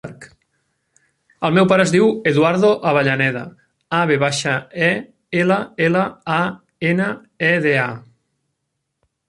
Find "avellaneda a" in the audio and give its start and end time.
2.93-4.01